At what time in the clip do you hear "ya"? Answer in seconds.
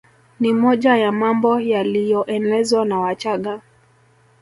0.97-1.11